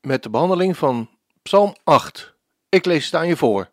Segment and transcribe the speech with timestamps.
[0.00, 1.10] met de behandeling van
[1.42, 2.34] Psalm 8.
[2.68, 3.70] Ik lees het aan je voor.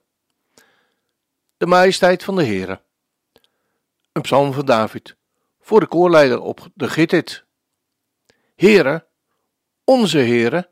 [1.57, 2.81] De majesteit van de Heere.
[4.11, 5.15] Een psalm van David.
[5.59, 7.45] Voor de koorleider op de Gittit.
[8.55, 9.07] Heere,
[9.83, 10.69] onze Heere,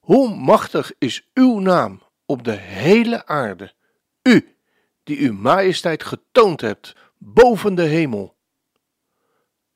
[0.00, 3.74] hoe machtig is uw naam op de hele aarde.
[4.22, 4.56] U,
[5.02, 8.36] die uw majesteit getoond hebt boven de hemel.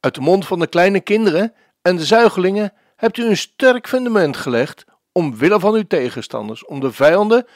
[0.01, 4.37] Uit de mond van de kleine kinderen en de zuigelingen hebt u een sterk fundament
[4.37, 4.85] gelegd
[5.21, 7.47] omwille van uw tegenstanders, om de vijanden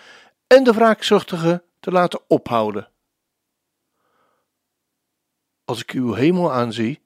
[0.47, 2.89] en de wraakzuchtigen te laten ophouden.
[5.65, 7.03] Als ik uw hemel aanzie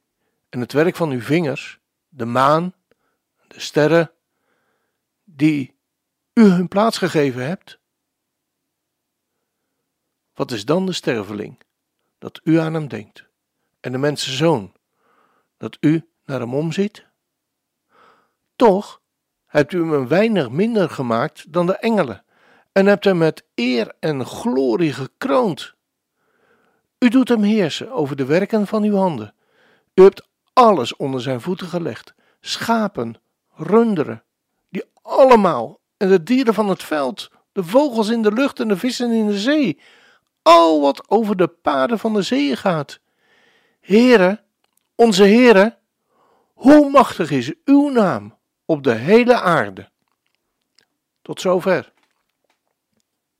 [0.49, 2.75] en het werk van uw vingers, de maan,
[3.47, 4.11] de sterren,
[5.25, 5.77] die
[6.35, 7.79] u hun plaats gegeven hebt,
[10.35, 11.59] wat is dan de sterveling
[12.19, 13.25] dat u aan hem denkt,
[13.81, 14.73] en de mensenzoon
[15.57, 17.07] dat u naar hem omziet?
[18.57, 19.01] Toch
[19.49, 22.25] hebt u hem een weinig minder gemaakt dan de engelen
[22.73, 25.75] en hebt hem met eer en glorie gekroond.
[26.99, 29.35] U doet hem heersen over de werken van uw handen.
[29.95, 33.21] U hebt alles onder zijn voeten gelegd: schapen,
[33.55, 34.23] runderen,
[34.69, 38.77] die allemaal, en de dieren van het veld, de vogels in de lucht en de
[38.77, 39.81] vissen in de zee,
[40.43, 43.01] al wat over de paden van de zee gaat.
[43.81, 44.43] Heere,
[44.95, 45.79] onze Heere,
[46.55, 48.38] hoe machtig is uw naam
[48.69, 49.89] op de hele aarde.
[51.23, 51.93] Tot zover.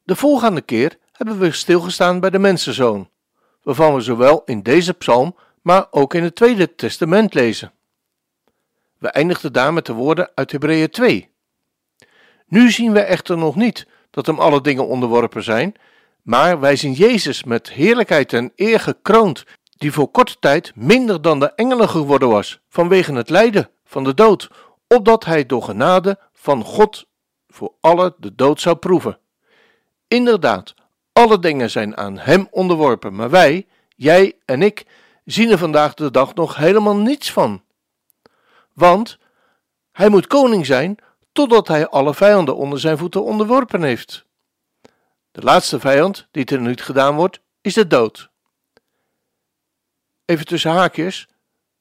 [0.03, 3.11] De volgende keer hebben we stilgestaan bij de mensenzoon,
[3.63, 7.73] waarvan we zowel in deze psalm, maar ook in het Tweede Testament lezen.
[8.99, 11.31] We eindigden daar met de woorden uit Hebreeën 2.
[12.47, 15.75] Nu zien we echter nog niet dat hem alle dingen onderworpen zijn,
[16.23, 19.45] maar wij zien Jezus met heerlijkheid en eer gekroond,
[19.77, 24.15] die voor korte tijd minder dan de engelen geworden was, vanwege het lijden van de
[24.15, 24.51] dood,
[24.89, 27.07] opdat hij door genade van God
[27.49, 29.19] voor alle de dood zou proeven.
[30.09, 30.75] Inderdaad,
[31.13, 33.67] alle dingen zijn aan hem onderworpen, maar wij,
[33.97, 34.87] jij en ik,
[35.25, 37.63] zien er vandaag de dag nog helemaal niets van.
[38.73, 39.19] Want
[39.93, 40.99] hij moet koning zijn
[41.33, 44.27] totdat hij alle vijanden onder zijn voeten onderworpen heeft.
[45.31, 48.31] De laatste vijand die er niet gedaan wordt, is de dood.
[50.25, 51.29] Even tussen haakjes,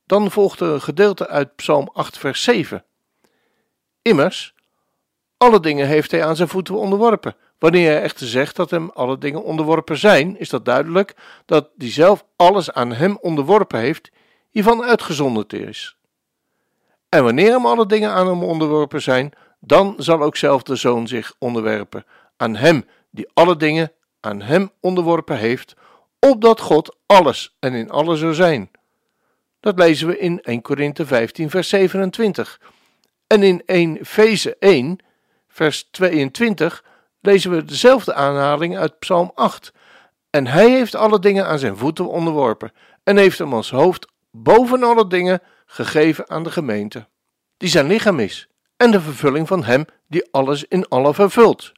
[0.06, 2.86] dan volgt er een gedeelte uit Psalm 8, vers 7.
[4.08, 4.54] Immers,
[5.38, 7.36] alle dingen heeft hij aan zijn voeten onderworpen.
[7.60, 11.92] Wanneer hij echter zegt dat hem alle dingen onderworpen zijn, is dat duidelijk dat die
[11.92, 14.12] zelf alles aan hem onderworpen heeft,
[14.50, 15.98] hiervan uitgezonderd is.
[17.10, 21.08] En wanneer hem alle dingen aan hem onderworpen zijn, dan zal ook zelf de zoon
[21.08, 22.06] zich onderwerpen
[22.38, 25.76] aan hem die alle dingen aan hem onderworpen heeft,
[26.20, 28.72] opdat God alles en in alles zou zijn.
[29.60, 32.60] Dat lezen we in 1 Korinthe 15 vers 27.
[33.28, 34.98] En in 1 Feze 1,
[35.48, 36.84] vers 22,
[37.22, 39.74] lezen we dezelfde aanhaling uit Psalm 8.
[40.30, 42.72] En hij heeft alle dingen aan zijn voeten onderworpen
[43.04, 47.08] en heeft hem als hoofd boven alle dingen gegeven aan de gemeente,
[47.58, 51.72] die zijn lichaam is, en de vervulling van hem die alles in alle vervult.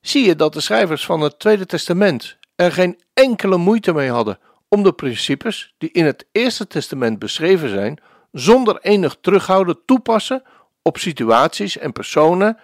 [0.00, 4.38] Zie je dat de schrijvers van het Tweede Testament er geen enkele moeite mee hadden
[4.68, 7.98] om de principes die in het Eerste Testament beschreven zijn
[8.38, 10.42] zonder enig terughouden toepassen
[10.82, 12.58] op situaties en personen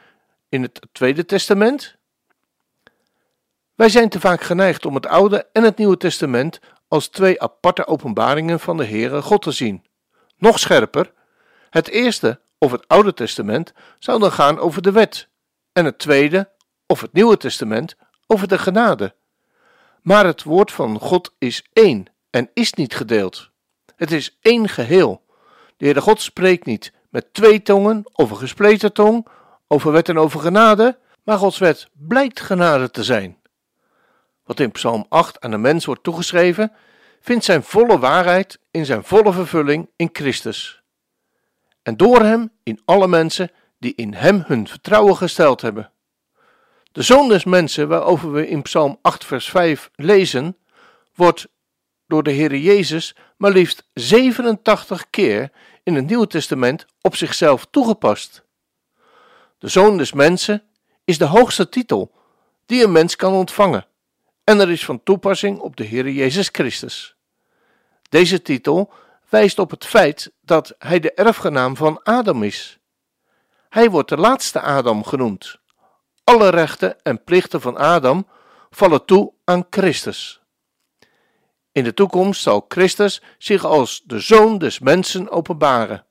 [0.49, 1.97] in het Tweede Testament?
[3.75, 7.87] Wij zijn te vaak geneigd om het Oude en het Nieuwe Testament als twee aparte
[7.87, 9.85] openbaringen van de Heere God te zien.
[10.37, 11.13] Nog scherper,
[11.71, 15.29] het eerste of het Oude Testament zou dan gaan over de wet,
[15.73, 16.51] en het tweede
[16.87, 17.97] of het Nieuwe Testament
[18.27, 19.15] over de genade.
[20.03, 23.51] Maar het woord van God is één en is niet gedeeld.
[23.97, 25.22] Het is één geheel.
[25.83, 29.27] De Heere God spreekt niet met twee tongen of een gespleten tong
[29.67, 33.39] over wet en over genade, maar Gods wet blijkt genade te zijn.
[34.45, 36.73] Wat in Psalm 8 aan de mens wordt toegeschreven,
[37.21, 40.83] vindt zijn volle waarheid in zijn volle vervulling in Christus.
[41.83, 45.91] En door hem in alle mensen die in hem hun vertrouwen gesteld hebben.
[46.93, 50.57] De zoon des mensen, waarover we in Psalm 8, vers 5 lezen,
[51.15, 51.47] wordt
[52.07, 55.51] door de Heere Jezus maar liefst 87 keer
[55.83, 58.45] in het Nieuwe Testament op zichzelf toegepast.
[59.59, 60.63] De Zoon des Mensen
[61.05, 62.13] is de hoogste titel
[62.67, 63.87] die een mens kan ontvangen
[64.45, 67.17] en er is van toepassing op de Heer Jezus Christus.
[68.09, 68.93] Deze titel
[69.29, 72.79] wijst op het feit dat hij de erfgenaam van Adam is.
[73.69, 75.59] Hij wordt de laatste Adam genoemd.
[76.25, 78.27] Alle rechten en plichten van Adam
[78.71, 80.42] vallen toe aan Christus.
[81.73, 86.07] In de toekomst zal Christus zich als de Zoon des Mensen openbaren.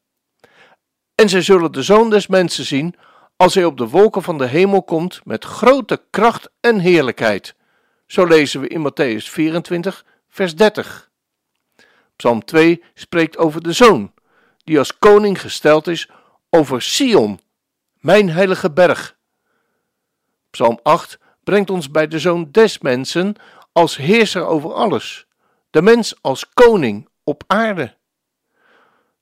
[1.15, 2.95] En zij zullen de Zoon des Mensen zien
[3.35, 7.55] als hij op de wolken van de hemel komt met grote kracht en heerlijkheid.
[8.07, 11.09] Zo lezen we in Matthäus 24, vers 30.
[12.15, 14.13] Psalm 2 spreekt over de Zoon,
[14.63, 16.09] die als koning gesteld is
[16.49, 17.39] over Sion,
[17.93, 19.17] mijn heilige berg.
[20.49, 23.35] Psalm 8 brengt ons bij de Zoon des Mensen
[23.71, 25.25] als heerser over alles,
[25.71, 27.97] de mens als koning op aarde.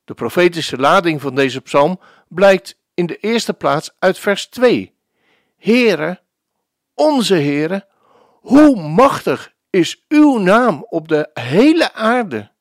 [0.04, 4.96] De profetische lading van deze psalm blijkt in de eerste plaats uit vers 2.
[5.58, 6.22] Heere,
[6.94, 7.88] onze Heere,
[8.32, 12.52] hoe machtig is uw naam op de hele aarde?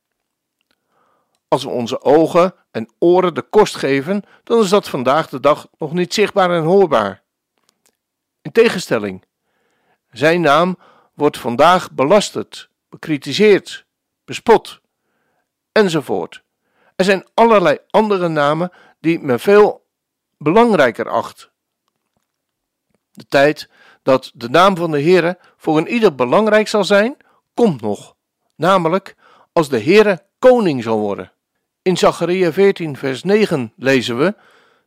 [1.49, 5.69] Als we onze ogen en oren de kost geven, dan is dat vandaag de dag
[5.79, 7.23] nog niet zichtbaar en hoorbaar.
[8.43, 9.25] In tegenstelling,
[10.11, 10.79] zijn naam
[11.15, 13.87] wordt vandaag belasterd, bekritiseerd,
[14.25, 14.81] bespot
[15.73, 16.43] enzovoort.
[16.97, 19.87] Er zijn allerlei andere namen die men veel
[20.39, 21.51] belangrijker acht.
[23.11, 23.71] De tijd
[24.03, 27.17] dat de naam van de Heere voor een ieder belangrijk zal zijn,
[27.55, 28.17] komt nog,
[28.57, 29.17] namelijk
[29.53, 31.33] als de Heere koning zal worden.
[31.83, 34.35] In Zachariah 14 vers 9 lezen we: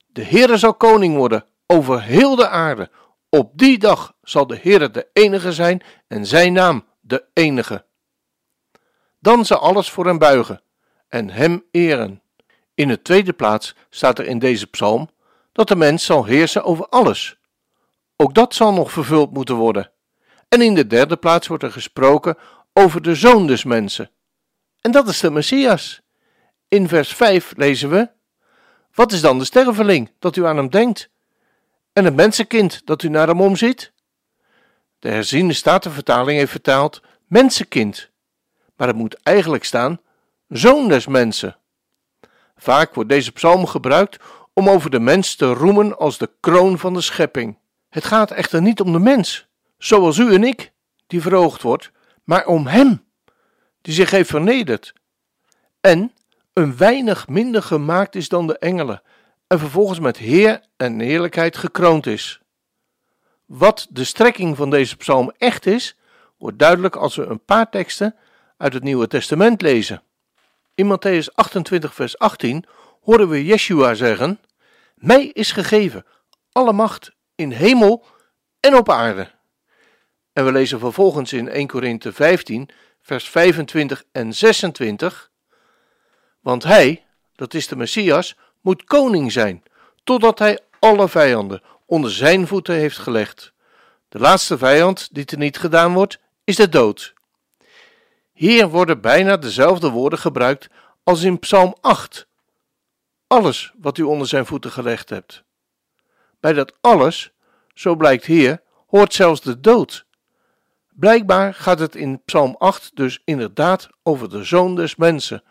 [0.07, 2.89] De Heere zal koning worden over heel de aarde.
[3.29, 7.85] Op die dag zal de Heere de enige zijn en zijn naam de enige.
[9.21, 10.61] Dan zal alles voor hem buigen
[11.07, 12.21] en hem eren.
[12.73, 15.09] In de tweede plaats staat er in deze psalm
[15.51, 17.37] dat de mens zal heersen over alles.
[18.15, 19.91] Ook dat zal nog vervuld moeten worden.
[20.47, 22.37] En in de derde plaats wordt er gesproken
[22.73, 24.11] over de zoon des mensen.
[24.81, 26.01] En dat is de Messias.
[26.67, 28.09] In vers 5 lezen we:
[28.93, 31.09] Wat is dan de sterveling dat u aan hem denkt?
[31.93, 33.91] En het mensenkind dat u naar hem omziet?
[34.99, 38.10] De herziende statenvertaling heeft vertaald mensenkind,
[38.81, 39.99] maar het moet eigenlijk staan
[40.47, 41.57] zoon des mensen.
[42.55, 44.17] Vaak wordt deze psalm gebruikt
[44.53, 47.57] om over de mens te roemen als de kroon van de schepping.
[47.89, 49.47] Het gaat echter niet om de mens,
[49.77, 50.71] zoals u en ik,
[51.07, 51.91] die verhoogd wordt,
[52.23, 53.03] maar om hem,
[53.81, 54.93] die zich heeft vernederd.
[55.81, 56.13] En
[56.53, 59.01] een weinig minder gemaakt is dan de engelen,
[59.47, 62.41] en vervolgens met heer en heerlijkheid gekroond is.
[63.45, 65.97] Wat de strekking van deze psalm echt is,
[66.37, 68.15] wordt duidelijk als we een paar teksten
[68.61, 70.03] uit het Nieuwe Testament lezen.
[70.75, 72.65] In Matthäus 28, vers 18
[73.01, 74.39] horen we Yeshua zeggen:
[74.95, 76.05] Mij is gegeven
[76.51, 78.05] alle macht in hemel
[78.59, 79.31] en op aarde.
[80.33, 82.69] En we lezen vervolgens in 1 Korinthe 15,
[83.01, 85.31] vers 25 en 26.
[86.39, 87.05] Want hij,
[87.35, 89.63] dat is de Messias, moet koning zijn,
[90.03, 93.53] totdat hij alle vijanden onder zijn voeten heeft gelegd.
[94.09, 97.13] De laatste vijand die teniet gedaan wordt, is de dood.
[98.41, 100.69] Hier worden bijna dezelfde woorden gebruikt
[101.03, 102.27] als in Psalm 8.
[103.27, 105.43] Alles wat u onder zijn voeten gelegd hebt.
[106.39, 107.31] Bij dat alles,
[107.73, 110.05] zo blijkt hier, hoort zelfs de dood.
[110.89, 115.43] Blijkbaar gaat het in Psalm 8 dus inderdaad over de zoon des mensen,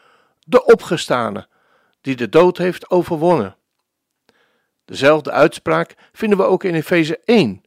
[0.44, 1.48] de opgestane,
[2.00, 3.56] die de dood heeft overwonnen.
[4.84, 7.64] Dezelfde uitspraak vinden we ook in Efeze 1.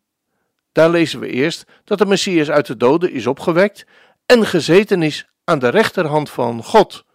[0.72, 3.86] Daar lezen we eerst dat de Messias uit de doden is opgewekt
[4.26, 7.06] en gezeten is aan de rechterhand van God.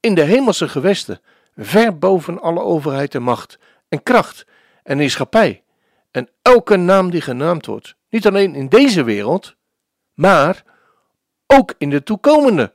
[0.00, 1.20] In de hemelse gewesten,
[1.56, 4.46] ver boven alle overheid en macht en kracht
[4.82, 5.62] en heerschappij
[6.10, 9.56] en elke naam die genaamd wordt, niet alleen in deze wereld,
[10.14, 10.62] maar
[11.46, 12.74] ook in de toekomende.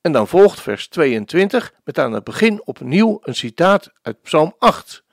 [0.00, 5.04] En dan volgt vers 22 met aan het begin opnieuw een citaat uit Psalm 8.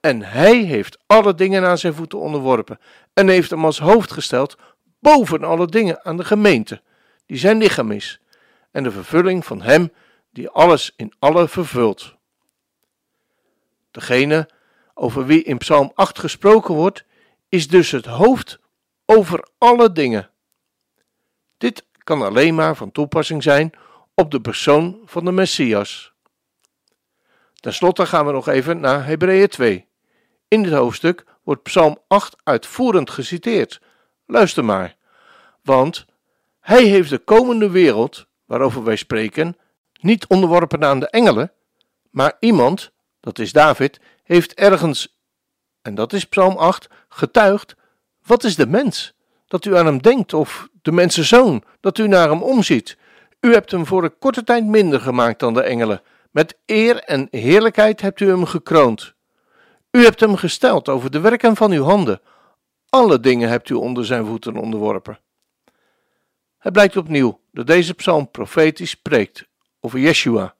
[0.00, 2.78] En hij heeft alle dingen aan zijn voeten onderworpen
[3.12, 4.56] en heeft hem als hoofd gesteld
[5.04, 6.82] boven alle dingen aan de gemeente,
[7.26, 8.20] die zijn lichaam is,
[8.70, 9.92] en de vervulling van hem
[10.30, 12.14] die alles in alle vervult.
[13.90, 14.48] Degene
[14.94, 17.04] over wie in Psalm 8 gesproken wordt,
[17.48, 18.58] is dus het hoofd
[19.06, 20.30] over alle dingen.
[21.58, 23.72] Dit kan alleen maar van toepassing zijn
[24.14, 26.12] op de persoon van de Messias.
[27.54, 29.86] Ten slotte gaan we nog even naar Hebreeën 2.
[30.48, 33.80] In dit hoofdstuk wordt Psalm 8 uitvoerend geciteerd.
[34.26, 34.96] Luister maar,
[35.62, 36.06] want
[36.60, 39.56] hij heeft de komende wereld, waarover wij spreken,
[40.00, 41.52] niet onderworpen aan de engelen,
[42.10, 42.90] maar iemand,
[43.20, 45.14] dat is David, heeft ergens
[45.84, 47.74] en dat is Psalm 8, getuigt:
[48.26, 49.14] Wat is de mens?
[49.46, 52.96] Dat u aan hem denkt, of de mensenzoon, dat u naar hem omziet.
[53.40, 56.02] U hebt hem voor een korte tijd minder gemaakt dan de engelen.
[56.30, 59.14] Met eer en heerlijkheid hebt u hem gekroond.
[59.90, 62.20] U hebt hem gesteld over de werken van uw handen.
[62.94, 65.18] Alle dingen hebt u onder zijn voeten onderworpen.
[66.58, 69.48] Het blijkt opnieuw dat deze psalm profetisch spreekt
[69.80, 70.54] over Yeshua,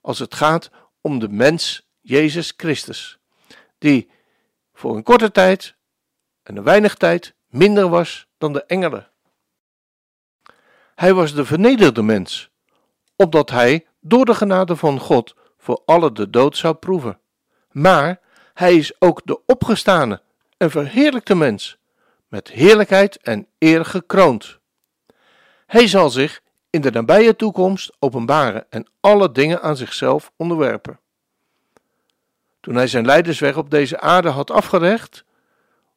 [0.00, 0.70] als het gaat
[1.00, 3.18] om de mens Jezus Christus,
[3.78, 4.10] die
[4.72, 5.74] voor een korte tijd
[6.42, 9.10] en een weinig tijd minder was dan de engelen.
[10.94, 12.50] Hij was de vernederde mens,
[13.16, 17.20] opdat hij door de genade van God voor alle de dood zou proeven.
[17.70, 18.20] Maar
[18.54, 20.22] hij is ook de opgestane
[20.56, 21.78] en verheerlijkte mens,
[22.28, 24.58] met heerlijkheid en eer gekroond.
[25.66, 31.00] Hij zal zich in de nabije toekomst openbaren en alle dingen aan zichzelf onderwerpen.
[32.60, 35.24] Toen hij zijn leidersweg op deze aarde had afgerecht,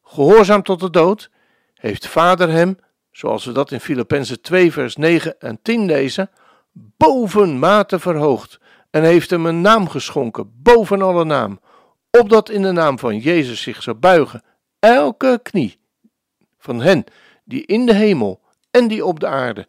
[0.04, 1.30] gehoorzaam tot de dood,
[1.74, 2.78] heeft Vader hem,
[3.10, 6.30] zoals we dat in Filippenzen 2 vers 9 en 10 lezen,
[6.72, 8.58] bovenmate verhoogd
[8.90, 11.60] en heeft hem een naam geschonken boven alle naam,
[12.10, 14.44] opdat in de naam van Jezus zich zou buigen
[14.78, 15.80] elke knie
[16.58, 17.04] van hen
[17.44, 19.66] die in de hemel en die op de aarde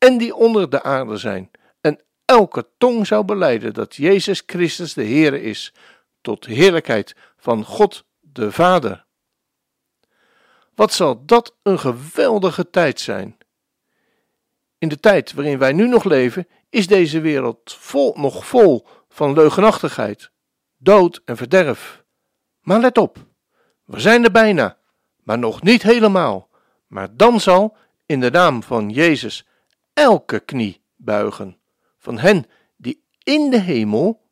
[0.00, 5.02] en die onder de aarde zijn, en elke tong zou beleiden dat Jezus Christus de
[5.02, 5.72] Heer is,
[6.20, 9.04] tot heerlijkheid van God de Vader.
[10.74, 13.38] Wat zal dat een geweldige tijd zijn?
[14.78, 19.32] In de tijd waarin wij nu nog leven, is deze wereld vol, nog vol van
[19.32, 20.30] leugenachtigheid,
[20.82, 22.04] dood en verderf.
[22.60, 23.18] Maar let op,
[23.84, 24.76] we zijn er bijna,
[25.22, 26.48] maar nog niet helemaal.
[26.86, 29.46] Maar dan zal in de naam van Jezus
[29.92, 31.58] elke knie buigen,
[31.98, 32.46] van hen
[32.76, 34.28] die in de hemel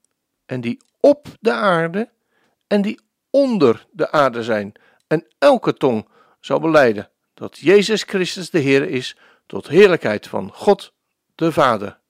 [0.46, 2.10] en die op de aarde
[2.66, 3.00] en die
[3.30, 4.72] onder de aarde zijn,
[5.06, 6.08] en elke tong
[6.40, 10.92] zal beleiden dat Jezus Christus de Heer is, tot heerlijkheid van God
[11.34, 12.00] de Vader.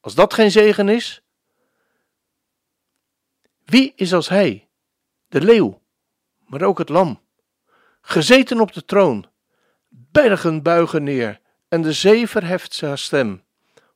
[0.00, 1.22] Als dat geen zegen is,
[3.66, 4.68] wie is als Hij,
[5.28, 5.82] de leeuw,
[6.38, 7.20] maar ook het lam,
[8.00, 9.26] gezeten op de troon,
[9.88, 13.44] bergen buigen neer en de zee verheft haar stem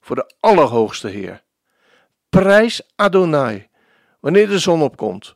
[0.01, 1.45] voor de Allerhoogste Heer.
[2.29, 3.69] Prijs Adonai
[4.21, 5.35] wanneer de zon opkomt,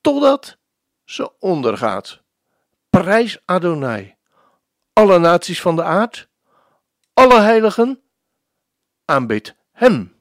[0.00, 0.58] totdat
[1.04, 2.22] ze ondergaat.
[2.90, 4.16] Prijs Adonai,
[4.92, 6.28] alle naties van de aard,
[7.14, 8.02] alle heiligen,
[9.04, 10.14] aanbid Hem.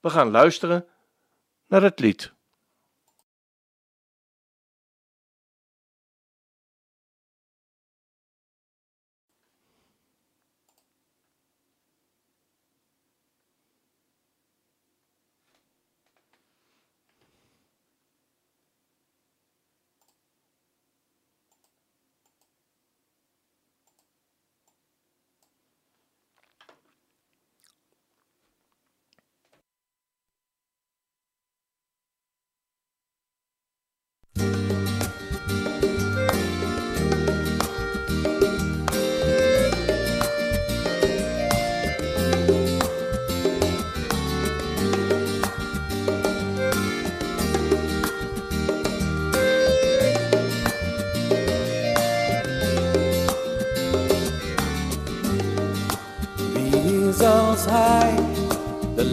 [0.00, 0.86] We gaan luisteren
[1.68, 2.35] naar het lied.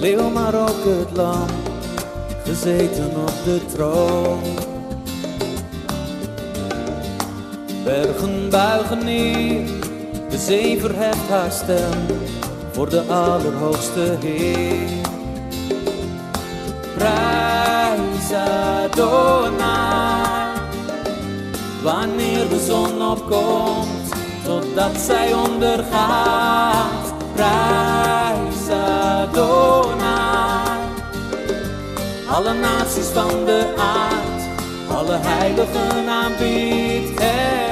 [0.03, 1.47] Leeuw maar ook het lam,
[2.45, 4.41] gezeten op de troon.
[7.83, 9.65] Bergen buigen neer,
[10.29, 12.05] de zee verheft haar stem
[12.71, 14.89] voor de Allerhoogste Heer.
[16.97, 18.33] Prijs
[18.83, 19.47] Adonai,
[21.83, 24.13] wanneer de zon opkomt,
[24.45, 27.13] totdat zij ondergaat.
[27.33, 28.32] Prijs
[32.33, 34.41] Alle naties van de aard,
[34.97, 37.63] alle heiligen aanbiedt hem.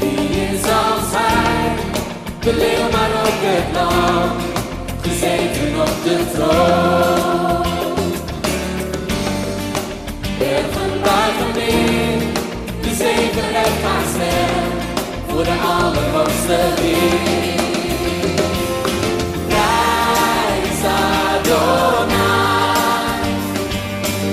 [0.00, 1.74] Wie is als hij,
[2.40, 4.36] de leeuw maar ook het lam,
[5.02, 7.66] gezeten op de troon.
[10.38, 12.18] Bergen buigen neer,
[12.82, 14.71] de zee verheft haar stem,
[15.32, 17.60] voor de Allerhoogste Heer.
[19.48, 20.82] Prijs
[21.24, 22.12] Adonai,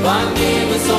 [0.03, 0.98] wanneer de zon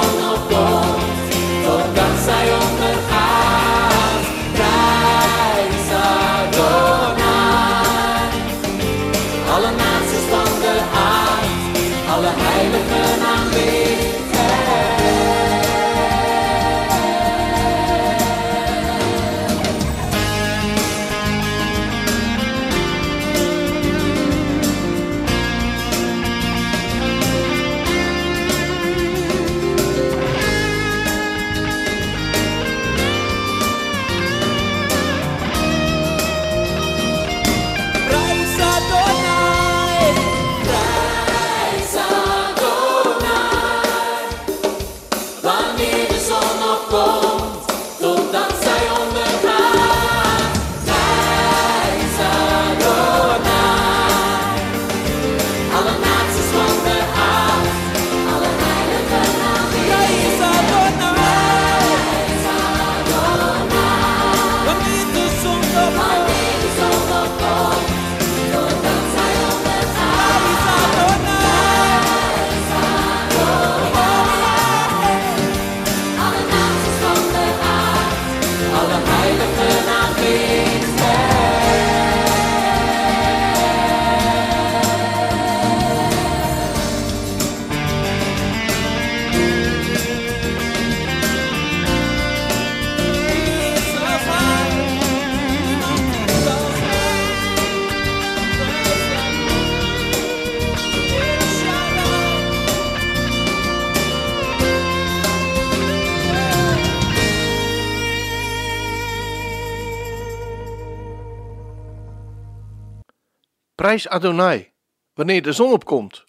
[113.80, 114.72] Prijs Adonai,
[115.14, 116.24] wanneer de zon opkomt,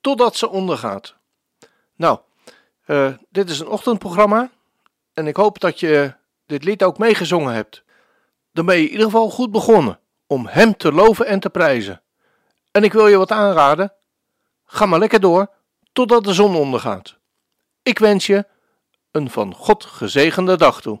[0.00, 1.14] totdat ze ondergaat.
[1.96, 2.18] Nou,
[2.84, 4.50] eh, dit is een ochtendprogramma
[5.12, 6.14] en ik hoop dat je
[6.46, 7.84] dit lied ook meegezongen hebt.
[8.52, 12.02] Dan ben je in ieder geval goed begonnen om Hem te loven en te prijzen.
[12.70, 13.92] En ik wil je wat aanraden,
[14.64, 15.50] ga maar lekker door
[15.92, 17.18] totdat de zon ondergaat.
[17.82, 18.46] Ik wens je
[19.10, 21.00] een van God gezegende dag toe.